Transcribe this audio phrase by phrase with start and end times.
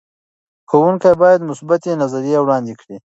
[0.69, 2.97] ښوونکي باید مثبتې نظریې وړاندې کړي.